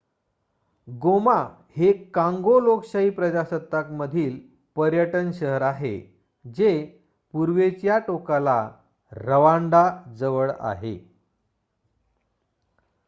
गोमा 0.87 1.33
हे 1.75 1.91
काँगो 2.13 2.59
लोकशाही 2.59 3.09
प्रजासत्ताकमधील 3.09 4.39
पर्यटन 4.75 5.31
शहर 5.31 5.61
आहे 5.61 5.93
जे 6.45 6.71
पूर्वेच्या 7.33 7.97
टोकाला 8.07 8.59
रवांडाजवळ 9.11 10.51
आहे 10.59 10.97